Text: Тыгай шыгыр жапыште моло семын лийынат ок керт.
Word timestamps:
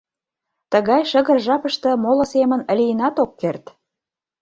Тыгай 0.71 1.01
шыгыр 1.11 1.37
жапыште 1.45 1.91
моло 2.03 2.25
семын 2.33 2.61
лийынат 2.77 3.15
ок 3.23 3.31
керт. 3.41 3.65